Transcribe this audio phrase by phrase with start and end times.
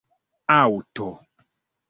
[0.57, 1.07] aŭto